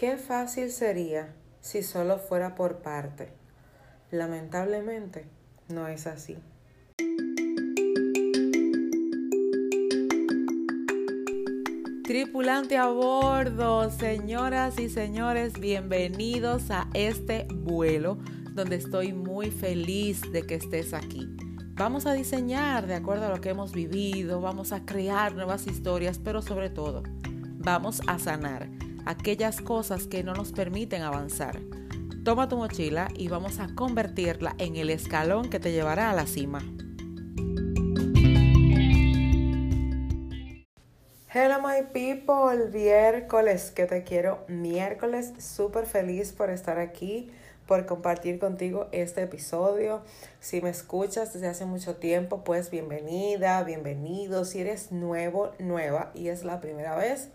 Qué 0.00 0.16
fácil 0.16 0.70
sería 0.70 1.34
si 1.60 1.82
solo 1.82 2.16
fuera 2.16 2.54
por 2.54 2.78
parte. 2.78 3.34
Lamentablemente, 4.10 5.26
no 5.68 5.88
es 5.88 6.06
así. 6.06 6.38
Tripulante 12.04 12.78
a 12.78 12.86
bordo, 12.86 13.90
señoras 13.90 14.78
y 14.80 14.88
señores, 14.88 15.60
bienvenidos 15.60 16.70
a 16.70 16.88
este 16.94 17.46
vuelo 17.52 18.16
donde 18.54 18.76
estoy 18.76 19.12
muy 19.12 19.50
feliz 19.50 20.22
de 20.32 20.46
que 20.46 20.54
estés 20.54 20.94
aquí. 20.94 21.28
Vamos 21.74 22.06
a 22.06 22.14
diseñar 22.14 22.86
de 22.86 22.94
acuerdo 22.94 23.26
a 23.26 23.36
lo 23.36 23.42
que 23.42 23.50
hemos 23.50 23.72
vivido, 23.72 24.40
vamos 24.40 24.72
a 24.72 24.86
crear 24.86 25.34
nuevas 25.34 25.66
historias, 25.66 26.18
pero 26.18 26.40
sobre 26.40 26.70
todo, 26.70 27.02
vamos 27.58 28.00
a 28.06 28.18
sanar 28.18 28.79
aquellas 29.06 29.60
cosas 29.60 30.06
que 30.06 30.22
no 30.22 30.34
nos 30.34 30.52
permiten 30.52 31.02
avanzar. 31.02 31.60
Toma 32.24 32.48
tu 32.48 32.56
mochila 32.56 33.08
y 33.16 33.28
vamos 33.28 33.58
a 33.60 33.74
convertirla 33.74 34.54
en 34.58 34.76
el 34.76 34.90
escalón 34.90 35.48
que 35.48 35.58
te 35.58 35.72
llevará 35.72 36.10
a 36.10 36.14
la 36.14 36.26
cima. 36.26 36.60
Hello 41.32 41.60
my 41.62 41.86
people, 41.92 42.70
miércoles 42.72 43.70
que 43.70 43.86
te 43.86 44.02
quiero, 44.02 44.44
miércoles 44.48 45.32
súper 45.38 45.86
feliz 45.86 46.32
por 46.32 46.50
estar 46.50 46.80
aquí, 46.80 47.30
por 47.66 47.86
compartir 47.86 48.40
contigo 48.40 48.88
este 48.90 49.22
episodio. 49.22 50.02
Si 50.40 50.60
me 50.60 50.70
escuchas 50.70 51.32
desde 51.32 51.46
hace 51.46 51.66
mucho 51.66 51.94
tiempo, 51.94 52.42
pues 52.42 52.68
bienvenida, 52.68 53.62
bienvenido. 53.62 54.44
Si 54.44 54.60
eres 54.60 54.90
nuevo, 54.90 55.52
nueva 55.60 56.10
y 56.14 56.30
es 56.30 56.42
la 56.42 56.60
primera 56.60 56.96
vez, 56.96 57.28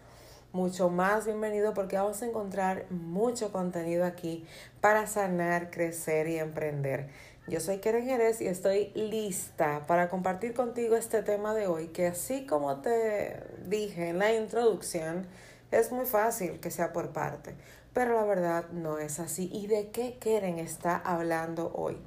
mucho 0.55 0.89
más 0.89 1.25
bienvenido 1.25 1.73
porque 1.73 1.97
vamos 1.97 2.21
a 2.21 2.25
encontrar 2.25 2.85
mucho 2.89 3.51
contenido 3.51 4.05
aquí 4.05 4.47
para 4.79 5.05
sanar, 5.05 5.69
crecer 5.69 6.29
y 6.29 6.39
emprender. 6.39 7.09
Yo 7.45 7.59
soy 7.59 7.79
Keren 7.79 8.05
Jerez 8.05 8.39
y 8.39 8.47
estoy 8.47 8.93
lista 8.95 9.81
para 9.85 10.07
compartir 10.07 10.53
contigo 10.53 10.95
este 10.95 11.23
tema 11.23 11.53
de 11.53 11.67
hoy 11.67 11.87
que 11.87 12.07
así 12.07 12.45
como 12.45 12.77
te 12.77 13.43
dije 13.67 14.07
en 14.07 14.19
la 14.19 14.33
introducción, 14.33 15.27
es 15.71 15.91
muy 15.91 16.05
fácil 16.05 16.61
que 16.61 16.71
sea 16.71 16.93
por 16.93 17.09
parte, 17.09 17.53
pero 17.93 18.13
la 18.15 18.23
verdad 18.23 18.69
no 18.69 18.97
es 18.97 19.19
así. 19.19 19.49
¿Y 19.51 19.67
de 19.67 19.89
qué 19.89 20.17
Keren 20.19 20.57
está 20.57 20.95
hablando 20.95 21.73
hoy? 21.75 21.97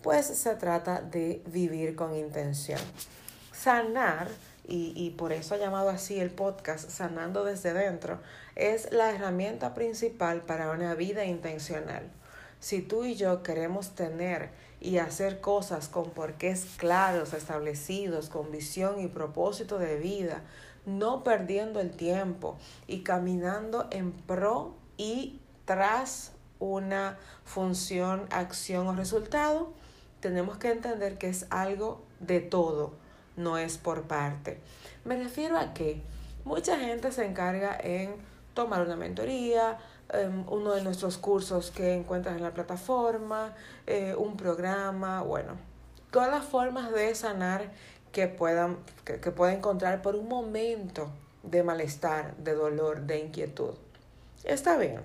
Pues 0.00 0.24
se 0.24 0.54
trata 0.54 1.02
de 1.02 1.42
vivir 1.44 1.94
con 1.94 2.14
intención. 2.16 2.80
Sanar 3.52 4.28
y, 4.66 4.92
y 4.96 5.10
por 5.10 5.32
eso 5.32 5.54
ha 5.54 5.58
llamado 5.58 5.90
así 5.90 6.20
el 6.20 6.30
podcast 6.30 6.88
Sanando 6.88 7.44
desde 7.44 7.72
dentro, 7.72 8.20
es 8.54 8.92
la 8.92 9.10
herramienta 9.10 9.74
principal 9.74 10.42
para 10.42 10.70
una 10.70 10.94
vida 10.94 11.24
intencional. 11.24 12.10
Si 12.60 12.80
tú 12.80 13.04
y 13.04 13.16
yo 13.16 13.42
queremos 13.42 13.96
tener 13.96 14.50
y 14.80 14.98
hacer 14.98 15.40
cosas 15.40 15.88
con 15.88 16.10
porqués 16.10 16.66
claros, 16.76 17.32
establecidos, 17.34 18.28
con 18.28 18.52
visión 18.52 19.00
y 19.00 19.08
propósito 19.08 19.78
de 19.78 19.96
vida, 19.96 20.42
no 20.86 21.22
perdiendo 21.22 21.80
el 21.80 21.90
tiempo 21.90 22.56
y 22.86 23.02
caminando 23.02 23.88
en 23.90 24.12
pro 24.12 24.74
y 24.96 25.40
tras 25.64 26.32
una 26.58 27.18
función, 27.44 28.26
acción 28.30 28.86
o 28.86 28.94
resultado, 28.94 29.72
tenemos 30.20 30.58
que 30.58 30.70
entender 30.70 31.18
que 31.18 31.28
es 31.28 31.46
algo 31.50 32.02
de 32.20 32.40
todo, 32.40 32.94
no 33.36 33.58
es 33.58 33.78
por 33.78 34.02
parte. 34.02 34.58
Me 35.04 35.16
refiero 35.16 35.58
a 35.58 35.74
que 35.74 36.02
mucha 36.44 36.78
gente 36.78 37.12
se 37.12 37.24
encarga 37.24 37.78
en 37.82 38.14
tomar 38.54 38.82
una 38.82 38.96
mentoría, 38.96 39.78
em, 40.10 40.44
uno 40.48 40.74
de 40.74 40.82
nuestros 40.82 41.18
cursos 41.18 41.70
que 41.70 41.94
encuentras 41.94 42.36
en 42.36 42.42
la 42.42 42.52
plataforma, 42.52 43.54
eh, 43.86 44.14
un 44.16 44.36
programa, 44.36 45.22
bueno, 45.22 45.56
todas 46.10 46.30
las 46.30 46.44
formas 46.44 46.92
de 46.92 47.14
sanar 47.14 47.70
que 48.12 48.28
puedan, 48.28 48.78
que, 49.04 49.20
que 49.20 49.30
pueda 49.30 49.52
encontrar 49.52 50.02
por 50.02 50.16
un 50.16 50.28
momento 50.28 51.10
de 51.42 51.62
malestar, 51.62 52.36
de 52.36 52.54
dolor, 52.54 53.02
de 53.02 53.20
inquietud. 53.20 53.74
Está 54.44 54.76
bien. 54.76 55.00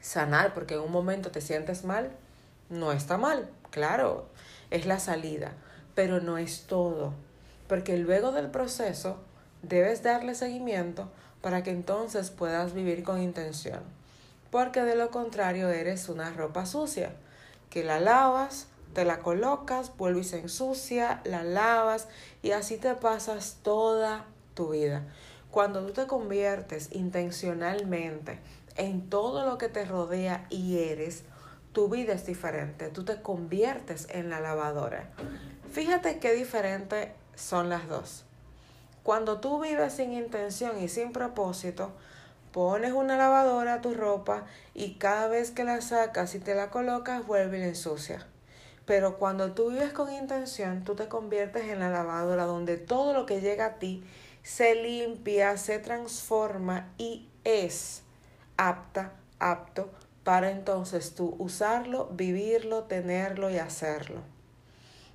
Sanar 0.00 0.54
porque 0.54 0.74
en 0.74 0.80
un 0.80 0.92
momento 0.92 1.30
te 1.30 1.40
sientes 1.40 1.84
mal, 1.84 2.10
no 2.70 2.92
está 2.92 3.18
mal, 3.18 3.50
claro, 3.70 4.26
es 4.70 4.86
la 4.86 4.98
salida, 4.98 5.52
pero 6.00 6.22
no 6.22 6.38
es 6.38 6.62
todo 6.62 7.12
porque 7.68 7.98
luego 7.98 8.32
del 8.32 8.50
proceso 8.50 9.18
debes 9.60 10.02
darle 10.02 10.34
seguimiento 10.34 11.10
para 11.42 11.62
que 11.62 11.72
entonces 11.72 12.30
puedas 12.30 12.72
vivir 12.72 13.02
con 13.02 13.20
intención. 13.20 13.80
Porque 14.50 14.80
de 14.82 14.96
lo 14.96 15.10
contrario 15.10 15.68
eres 15.68 16.08
una 16.08 16.30
ropa 16.32 16.64
sucia, 16.64 17.12
que 17.68 17.84
la 17.84 18.00
lavas, 18.00 18.68
te 18.94 19.04
la 19.04 19.18
colocas, 19.18 19.94
vuelve 19.98 20.20
y 20.20 20.24
se 20.24 20.40
ensucia, 20.40 21.20
la 21.24 21.44
lavas 21.44 22.08
y 22.42 22.52
así 22.52 22.78
te 22.78 22.94
pasas 22.94 23.58
toda 23.62 24.24
tu 24.54 24.70
vida. 24.70 25.02
Cuando 25.50 25.84
tú 25.84 25.92
te 25.92 26.06
conviertes 26.06 26.88
intencionalmente 26.92 28.38
en 28.76 29.10
todo 29.10 29.44
lo 29.44 29.58
que 29.58 29.68
te 29.68 29.84
rodea 29.84 30.46
y 30.48 30.78
eres, 30.78 31.24
tu 31.74 31.90
vida 31.90 32.14
es 32.14 32.24
diferente. 32.24 32.88
Tú 32.88 33.04
te 33.04 33.20
conviertes 33.20 34.08
en 34.10 34.30
la 34.30 34.40
lavadora. 34.40 35.10
Fíjate 35.70 36.18
qué 36.18 36.32
diferente 36.32 37.12
son 37.36 37.68
las 37.68 37.86
dos. 37.86 38.24
Cuando 39.04 39.38
tú 39.38 39.60
vives 39.60 39.92
sin 39.92 40.12
intención 40.12 40.80
y 40.80 40.88
sin 40.88 41.12
propósito, 41.12 41.92
pones 42.50 42.92
una 42.92 43.16
lavadora 43.16 43.74
a 43.74 43.80
tu 43.80 43.94
ropa 43.94 44.46
y 44.74 44.94
cada 44.94 45.28
vez 45.28 45.52
que 45.52 45.62
la 45.62 45.80
sacas 45.80 46.34
y 46.34 46.40
te 46.40 46.56
la 46.56 46.70
colocas, 46.70 47.24
vuelve 47.24 47.58
y 47.58 47.60
la 47.60 47.68
ensucia. 47.68 48.26
Pero 48.84 49.16
cuando 49.16 49.52
tú 49.52 49.70
vives 49.70 49.92
con 49.92 50.12
intención, 50.12 50.82
tú 50.82 50.96
te 50.96 51.06
conviertes 51.06 51.64
en 51.66 51.78
la 51.78 51.90
lavadora 51.90 52.46
donde 52.46 52.76
todo 52.76 53.12
lo 53.12 53.24
que 53.24 53.40
llega 53.40 53.66
a 53.66 53.74
ti 53.78 54.02
se 54.42 54.74
limpia, 54.74 55.56
se 55.56 55.78
transforma 55.78 56.92
y 56.98 57.28
es 57.44 58.02
apta, 58.56 59.12
apto 59.38 59.88
para 60.24 60.50
entonces 60.50 61.14
tú 61.14 61.36
usarlo, 61.38 62.08
vivirlo, 62.12 62.82
tenerlo 62.84 63.50
y 63.50 63.58
hacerlo. 63.58 64.39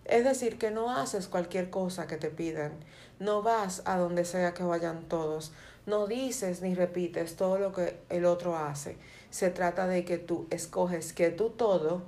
Es 0.05 0.23
decir, 0.23 0.57
que 0.57 0.71
no 0.71 0.95
haces 0.95 1.27
cualquier 1.27 1.69
cosa 1.69 2.07
que 2.07 2.17
te 2.17 2.29
pidan, 2.29 2.73
no 3.19 3.41
vas 3.41 3.81
a 3.85 3.97
donde 3.97 4.23
sea 4.23 4.53
que 4.53 4.63
vayan 4.63 5.03
todos, 5.03 5.51
no 5.85 6.07
dices 6.07 6.61
ni 6.61 6.75
repites 6.75 7.35
todo 7.35 7.57
lo 7.57 7.73
que 7.73 7.99
el 8.09 8.25
otro 8.25 8.55
hace. 8.55 8.97
Se 9.31 9.49
trata 9.49 9.87
de 9.87 10.05
que 10.05 10.17
tú 10.17 10.47
escoges 10.51 11.13
que 11.13 11.29
tú 11.29 11.49
todo, 11.49 12.03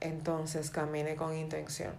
entonces 0.00 0.70
camine 0.70 1.16
con 1.16 1.36
intención. 1.36 1.92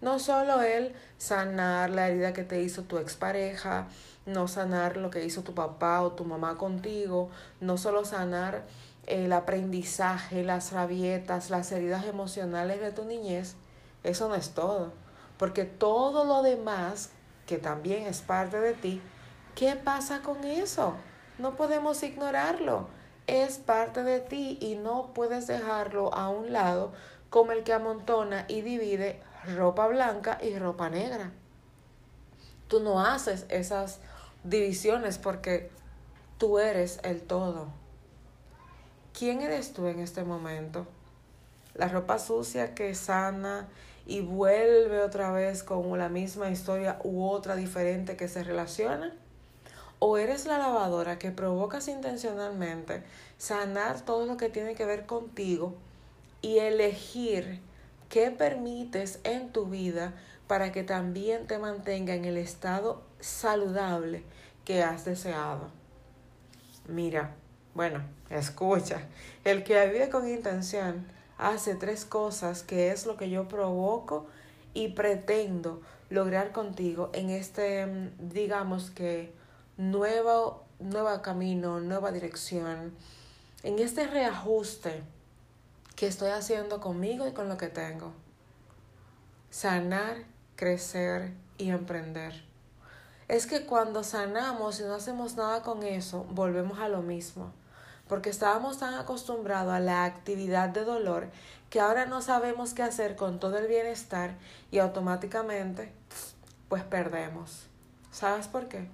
No 0.00 0.18
solo 0.18 0.60
el 0.62 0.94
sanar 1.16 1.90
la 1.90 2.08
herida 2.08 2.32
que 2.32 2.44
te 2.44 2.60
hizo 2.60 2.82
tu 2.82 2.98
expareja, 2.98 3.86
no 4.26 4.48
sanar 4.48 4.96
lo 4.96 5.10
que 5.10 5.24
hizo 5.24 5.42
tu 5.42 5.54
papá 5.54 6.02
o 6.02 6.12
tu 6.12 6.24
mamá 6.24 6.58
contigo, 6.58 7.30
no 7.60 7.78
solo 7.78 8.04
sanar 8.04 8.64
el 9.06 9.32
aprendizaje, 9.32 10.42
las 10.42 10.72
rabietas, 10.72 11.50
las 11.50 11.70
heridas 11.72 12.04
emocionales 12.06 12.80
de 12.80 12.90
tu 12.90 13.04
niñez, 13.04 13.54
eso 14.06 14.28
no 14.28 14.34
es 14.34 14.50
todo, 14.50 14.92
porque 15.38 15.64
todo 15.64 16.24
lo 16.24 16.42
demás, 16.42 17.10
que 17.46 17.58
también 17.58 18.06
es 18.06 18.22
parte 18.22 18.60
de 18.60 18.72
ti, 18.72 19.02
¿qué 19.54 19.74
pasa 19.74 20.22
con 20.22 20.44
eso? 20.44 20.94
No 21.38 21.56
podemos 21.56 22.02
ignorarlo. 22.02 22.88
Es 23.26 23.58
parte 23.58 24.04
de 24.04 24.20
ti 24.20 24.56
y 24.60 24.76
no 24.76 25.12
puedes 25.12 25.48
dejarlo 25.48 26.14
a 26.14 26.28
un 26.28 26.52
lado 26.52 26.92
como 27.28 27.50
el 27.50 27.64
que 27.64 27.72
amontona 27.72 28.44
y 28.48 28.60
divide 28.60 29.20
ropa 29.56 29.88
blanca 29.88 30.38
y 30.40 30.56
ropa 30.56 30.88
negra. 30.88 31.32
Tú 32.68 32.80
no 32.80 33.00
haces 33.00 33.46
esas 33.48 33.98
divisiones 34.44 35.18
porque 35.18 35.70
tú 36.38 36.58
eres 36.60 37.00
el 37.02 37.22
todo. 37.22 37.68
¿Quién 39.12 39.40
eres 39.40 39.72
tú 39.72 39.86
en 39.86 39.98
este 39.98 40.22
momento? 40.22 40.86
La 41.74 41.88
ropa 41.88 42.18
sucia 42.18 42.74
que 42.74 42.94
sana 42.94 43.68
y 44.06 44.20
vuelve 44.20 45.02
otra 45.02 45.32
vez 45.32 45.62
con 45.62 45.98
la 45.98 46.08
misma 46.08 46.50
historia 46.50 46.98
u 47.02 47.24
otra 47.24 47.56
diferente 47.56 48.16
que 48.16 48.28
se 48.28 48.44
relaciona? 48.44 49.12
¿O 49.98 50.16
eres 50.18 50.46
la 50.46 50.58
lavadora 50.58 51.18
que 51.18 51.30
provocas 51.30 51.88
intencionalmente 51.88 53.02
sanar 53.38 54.00
todo 54.02 54.26
lo 54.26 54.36
que 54.36 54.48
tiene 54.48 54.74
que 54.74 54.84
ver 54.84 55.06
contigo 55.06 55.74
y 56.42 56.58
elegir 56.58 57.60
qué 58.08 58.30
permites 58.30 59.18
en 59.24 59.50
tu 59.50 59.66
vida 59.66 60.12
para 60.46 60.70
que 60.70 60.84
también 60.84 61.46
te 61.46 61.58
mantenga 61.58 62.14
en 62.14 62.24
el 62.24 62.36
estado 62.36 63.02
saludable 63.20 64.22
que 64.64 64.82
has 64.82 65.04
deseado? 65.04 65.70
Mira, 66.86 67.34
bueno, 67.74 68.00
escucha, 68.30 69.02
el 69.44 69.64
que 69.64 69.86
vive 69.88 70.08
con 70.08 70.28
intención 70.28 71.06
hace 71.38 71.74
tres 71.74 72.04
cosas 72.04 72.62
que 72.62 72.90
es 72.90 73.06
lo 73.06 73.16
que 73.16 73.30
yo 73.30 73.48
provoco 73.48 74.26
y 74.74 74.88
pretendo 74.88 75.80
lograr 76.10 76.52
contigo 76.52 77.10
en 77.12 77.30
este, 77.30 78.10
digamos 78.18 78.90
que, 78.90 79.32
nuevo, 79.76 80.64
nuevo 80.78 81.22
camino, 81.22 81.80
nueva 81.80 82.12
dirección, 82.12 82.94
en 83.62 83.78
este 83.78 84.06
reajuste 84.06 85.02
que 85.96 86.06
estoy 86.06 86.30
haciendo 86.30 86.80
conmigo 86.80 87.26
y 87.26 87.32
con 87.32 87.48
lo 87.48 87.56
que 87.56 87.68
tengo. 87.68 88.12
Sanar, 89.50 90.24
crecer 90.54 91.32
y 91.58 91.70
emprender. 91.70 92.44
Es 93.28 93.46
que 93.46 93.66
cuando 93.66 94.04
sanamos 94.04 94.78
y 94.78 94.84
no 94.84 94.94
hacemos 94.94 95.36
nada 95.36 95.62
con 95.62 95.82
eso, 95.82 96.24
volvemos 96.30 96.78
a 96.78 96.88
lo 96.88 97.02
mismo. 97.02 97.52
Porque 98.08 98.30
estábamos 98.30 98.78
tan 98.78 98.94
acostumbrados 98.94 99.72
a 99.72 99.80
la 99.80 100.04
actividad 100.04 100.68
de 100.68 100.84
dolor 100.84 101.28
que 101.70 101.80
ahora 101.80 102.06
no 102.06 102.22
sabemos 102.22 102.74
qué 102.74 102.82
hacer 102.82 103.16
con 103.16 103.40
todo 103.40 103.58
el 103.58 103.66
bienestar 103.66 104.36
y 104.70 104.78
automáticamente 104.78 105.92
pues 106.68 106.84
perdemos. 106.84 107.66
¿Sabes 108.10 108.48
por 108.48 108.68
qué? 108.68 108.88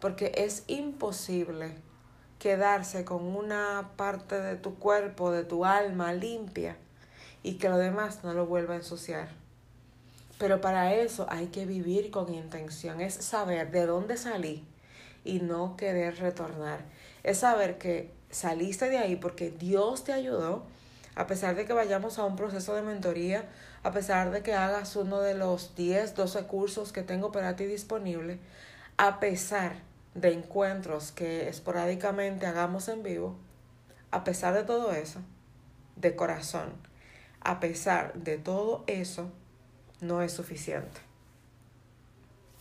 Porque 0.00 0.32
es 0.36 0.64
imposible 0.66 1.74
quedarse 2.38 3.04
con 3.04 3.24
una 3.24 3.90
parte 3.96 4.40
de 4.40 4.56
tu 4.56 4.76
cuerpo, 4.76 5.30
de 5.30 5.44
tu 5.44 5.64
alma 5.64 6.12
limpia 6.12 6.76
y 7.42 7.54
que 7.54 7.68
lo 7.68 7.78
demás 7.78 8.24
no 8.24 8.32
lo 8.34 8.46
vuelva 8.46 8.74
a 8.74 8.78
ensuciar. 8.78 9.28
Pero 10.38 10.60
para 10.60 10.94
eso 10.94 11.26
hay 11.30 11.46
que 11.46 11.64
vivir 11.64 12.10
con 12.10 12.32
intención, 12.32 13.00
es 13.00 13.14
saber 13.14 13.70
de 13.70 13.86
dónde 13.86 14.16
salí 14.16 14.64
y 15.24 15.40
no 15.40 15.76
querer 15.76 16.18
retornar. 16.18 16.80
Es 17.22 17.38
saber 17.38 17.78
que 17.78 18.12
saliste 18.36 18.90
de 18.90 18.98
ahí 18.98 19.16
porque 19.16 19.50
Dios 19.50 20.04
te 20.04 20.12
ayudó, 20.12 20.62
a 21.14 21.26
pesar 21.26 21.56
de 21.56 21.64
que 21.64 21.72
vayamos 21.72 22.18
a 22.18 22.24
un 22.24 22.36
proceso 22.36 22.74
de 22.74 22.82
mentoría, 22.82 23.48
a 23.82 23.92
pesar 23.92 24.30
de 24.30 24.42
que 24.42 24.52
hagas 24.52 24.94
uno 24.94 25.20
de 25.20 25.34
los 25.34 25.74
10, 25.74 26.14
12 26.14 26.42
cursos 26.44 26.92
que 26.92 27.02
tengo 27.02 27.32
para 27.32 27.56
ti 27.56 27.64
disponible, 27.64 28.38
a 28.98 29.20
pesar 29.20 29.76
de 30.14 30.32
encuentros 30.34 31.12
que 31.12 31.48
esporádicamente 31.48 32.44
hagamos 32.44 32.88
en 32.88 33.02
vivo, 33.02 33.36
a 34.10 34.22
pesar 34.22 34.52
de 34.52 34.64
todo 34.64 34.92
eso, 34.92 35.20
de 35.96 36.14
corazón, 36.14 36.74
a 37.40 37.58
pesar 37.58 38.12
de 38.14 38.36
todo 38.36 38.84
eso, 38.86 39.30
no 40.02 40.20
es 40.20 40.32
suficiente. 40.32 41.00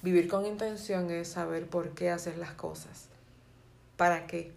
Vivir 0.01 0.29
con 0.29 0.45
intención 0.45 1.11
es 1.11 1.27
saber 1.27 1.67
por 1.67 1.89
qué 1.95 2.11
haces 2.11 2.37
las 2.37 2.53
cosas. 2.53 3.09
¿Para 3.97 4.25
qué? 4.25 4.53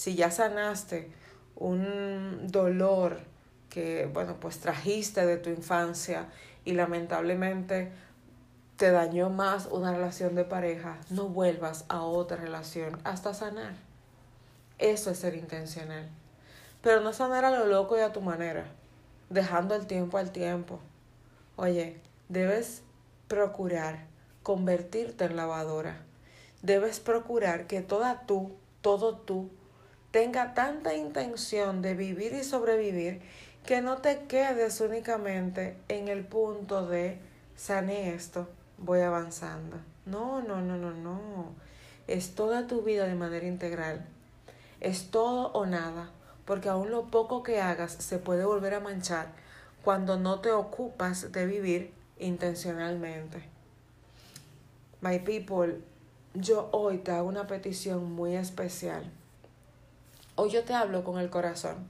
Si 0.00 0.14
ya 0.14 0.30
sanaste 0.30 1.10
un 1.56 2.46
dolor 2.50 3.20
que, 3.68 4.08
bueno, 4.10 4.40
pues 4.40 4.58
trajiste 4.58 5.26
de 5.26 5.36
tu 5.36 5.50
infancia 5.50 6.26
y 6.64 6.72
lamentablemente 6.72 7.92
te 8.76 8.92
dañó 8.92 9.28
más 9.28 9.66
una 9.66 9.92
relación 9.92 10.36
de 10.36 10.44
pareja, 10.46 10.96
no 11.10 11.28
vuelvas 11.28 11.84
a 11.90 12.00
otra 12.00 12.38
relación 12.38 12.98
hasta 13.04 13.34
sanar. 13.34 13.74
Eso 14.78 15.10
es 15.10 15.18
ser 15.18 15.34
intencional. 15.34 16.08
Pero 16.80 17.02
no 17.02 17.12
sanar 17.12 17.44
a 17.44 17.50
lo 17.50 17.66
loco 17.66 17.98
y 17.98 18.00
a 18.00 18.14
tu 18.14 18.22
manera, 18.22 18.64
dejando 19.28 19.74
el 19.74 19.86
tiempo 19.86 20.16
al 20.16 20.32
tiempo. 20.32 20.80
Oye, 21.56 22.00
debes 22.30 22.82
procurar 23.28 24.06
convertirte 24.42 25.26
en 25.26 25.36
lavadora. 25.36 26.00
Debes 26.62 27.00
procurar 27.00 27.66
que 27.66 27.82
toda 27.82 28.22
tú, 28.24 28.56
todo 28.80 29.18
tú, 29.18 29.50
tenga 30.10 30.54
tanta 30.54 30.94
intención 30.94 31.82
de 31.82 31.94
vivir 31.94 32.32
y 32.32 32.44
sobrevivir 32.44 33.20
que 33.64 33.80
no 33.80 33.98
te 33.98 34.22
quedes 34.26 34.80
únicamente 34.80 35.76
en 35.88 36.08
el 36.08 36.24
punto 36.24 36.86
de 36.86 37.18
sané 37.56 38.14
esto, 38.14 38.48
voy 38.78 39.00
avanzando. 39.00 39.76
No, 40.06 40.40
no, 40.42 40.60
no, 40.60 40.76
no, 40.76 40.92
no. 40.92 41.54
Es 42.08 42.34
toda 42.34 42.66
tu 42.66 42.82
vida 42.82 43.06
de 43.06 43.14
manera 43.14 43.46
integral. 43.46 44.04
Es 44.80 45.10
todo 45.10 45.52
o 45.52 45.66
nada, 45.66 46.10
porque 46.46 46.68
aún 46.68 46.90
lo 46.90 47.04
poco 47.04 47.42
que 47.42 47.60
hagas 47.60 47.92
se 47.92 48.18
puede 48.18 48.44
volver 48.44 48.74
a 48.74 48.80
manchar 48.80 49.28
cuando 49.84 50.18
no 50.18 50.40
te 50.40 50.50
ocupas 50.50 51.32
de 51.32 51.46
vivir 51.46 51.92
intencionalmente. 52.18 53.44
My 55.00 55.18
people, 55.20 55.80
yo 56.34 56.68
hoy 56.72 56.98
te 56.98 57.12
hago 57.12 57.28
una 57.28 57.46
petición 57.46 58.12
muy 58.12 58.34
especial. 58.34 59.10
Hoy 60.42 60.48
yo 60.48 60.64
te 60.64 60.72
hablo 60.72 61.04
con 61.04 61.18
el 61.20 61.28
corazón. 61.28 61.86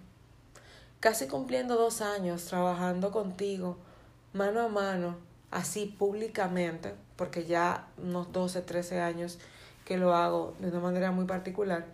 Casi 0.99 1.29
cumpliendo 1.29 1.77
dos 1.77 2.01
años 2.01 2.47
trabajando 2.47 3.13
contigo, 3.13 3.77
mano 4.33 4.63
a 4.63 4.67
mano, 4.67 5.19
así 5.53 5.87
públicamente, 5.87 6.97
porque 7.15 7.45
ya 7.45 7.87
unos 7.97 8.33
12, 8.33 8.63
13 8.63 9.03
años 9.03 9.39
que 9.85 9.99
lo 9.99 10.17
hago 10.17 10.57
de 10.59 10.67
una 10.67 10.81
manera 10.81 11.13
muy 11.13 11.27
particular. 11.27 11.87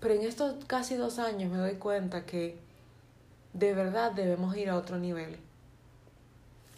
Pero 0.00 0.14
en 0.14 0.22
estos 0.22 0.56
casi 0.64 0.96
dos 0.96 1.20
años 1.20 1.52
me 1.52 1.58
doy 1.58 1.76
cuenta 1.76 2.26
que 2.26 2.58
de 3.52 3.74
verdad 3.74 4.10
debemos 4.10 4.56
ir 4.56 4.70
a 4.70 4.76
otro 4.76 4.98
nivel. 4.98 5.38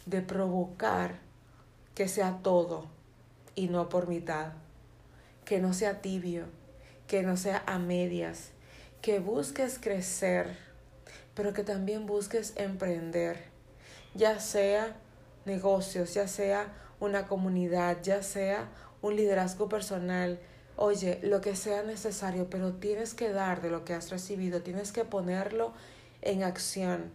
De 0.05 0.21
provocar 0.21 1.15
que 1.95 2.07
sea 2.07 2.41
todo 2.43 2.85
y 3.55 3.69
no 3.69 3.89
por 3.89 4.07
mitad. 4.07 4.51
Que 5.45 5.59
no 5.59 5.73
sea 5.73 5.99
tibio, 6.03 6.45
que 7.07 7.23
no 7.23 7.37
sea 7.37 7.63
a 7.65 7.79
medias. 7.79 8.51
Que 9.01 9.19
busques 9.19 9.79
crecer, 9.79 10.57
pero 11.33 11.53
que 11.53 11.63
también 11.63 12.05
busques 12.05 12.53
emprender. 12.57 13.37
Ya 14.13 14.39
sea 14.39 14.97
negocios, 15.45 16.13
ya 16.13 16.27
sea 16.27 16.73
una 16.99 17.27
comunidad, 17.27 17.97
ya 18.01 18.23
sea 18.23 18.69
un 19.01 19.15
liderazgo 19.15 19.69
personal, 19.69 20.39
oye, 20.75 21.19
lo 21.23 21.41
que 21.41 21.55
sea 21.55 21.83
necesario, 21.83 22.49
pero 22.49 22.73
tienes 22.73 23.13
que 23.13 23.31
dar 23.31 23.61
de 23.61 23.69
lo 23.69 23.85
que 23.85 23.93
has 23.93 24.09
recibido, 24.09 24.61
tienes 24.61 24.91
que 24.91 25.05
ponerlo 25.05 25.73
en 26.21 26.43
acción, 26.43 27.11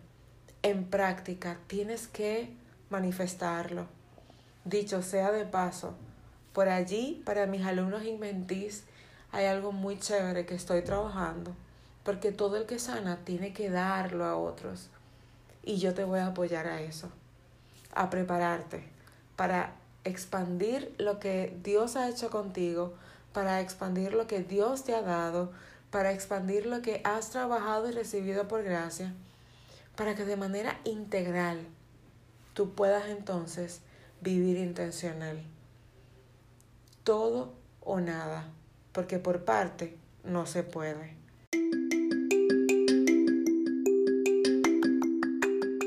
en 0.62 0.84
práctica, 0.84 1.58
tienes 1.66 2.08
que 2.08 2.54
manifestarlo. 2.90 3.86
Dicho 4.64 5.02
sea 5.02 5.32
de 5.32 5.44
paso, 5.44 5.94
por 6.52 6.68
allí, 6.68 7.22
para 7.24 7.46
mis 7.46 7.64
alumnos 7.64 8.04
inventís, 8.04 8.84
hay 9.30 9.46
algo 9.46 9.72
muy 9.72 9.98
chévere 9.98 10.44
que 10.46 10.54
estoy 10.54 10.82
trabajando, 10.82 11.56
porque 12.04 12.32
todo 12.32 12.56
el 12.56 12.66
que 12.66 12.78
sana 12.78 13.18
tiene 13.24 13.52
que 13.52 13.70
darlo 13.70 14.24
a 14.24 14.36
otros. 14.36 14.88
Y 15.62 15.78
yo 15.78 15.94
te 15.94 16.04
voy 16.04 16.20
a 16.20 16.28
apoyar 16.28 16.66
a 16.66 16.80
eso 16.80 17.10
a 17.94 18.10
prepararte 18.10 18.84
para 19.36 19.74
expandir 20.04 20.94
lo 20.98 21.18
que 21.18 21.56
Dios 21.62 21.96
ha 21.96 22.08
hecho 22.08 22.30
contigo, 22.30 22.94
para 23.32 23.60
expandir 23.60 24.14
lo 24.14 24.26
que 24.26 24.42
Dios 24.42 24.84
te 24.84 24.94
ha 24.94 25.02
dado, 25.02 25.52
para 25.90 26.12
expandir 26.12 26.66
lo 26.66 26.82
que 26.82 27.00
has 27.04 27.30
trabajado 27.30 27.88
y 27.88 27.92
recibido 27.92 28.48
por 28.48 28.62
gracia, 28.62 29.12
para 29.96 30.14
que 30.14 30.24
de 30.24 30.36
manera 30.36 30.80
integral 30.84 31.66
tú 32.54 32.70
puedas 32.74 33.08
entonces 33.08 33.80
vivir 34.20 34.56
intencional. 34.56 35.42
Todo 37.04 37.52
o 37.80 38.00
nada, 38.00 38.48
porque 38.92 39.18
por 39.18 39.44
parte 39.44 39.96
no 40.24 40.46
se 40.46 40.62
puede. 40.62 41.21